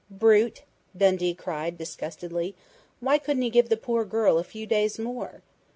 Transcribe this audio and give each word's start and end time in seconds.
"Brute!" 0.09 0.63
Dundee 0.97 1.35
cried 1.35 1.77
disgustedly. 1.77 2.55
"Why 3.01 3.19
couldn't 3.19 3.43
he 3.43 3.51
give 3.51 3.69
the 3.69 3.77
poor 3.77 4.03
girl 4.03 4.39
a 4.39 4.43
few 4.43 4.65
days 4.65 4.97
more?" 4.97 5.43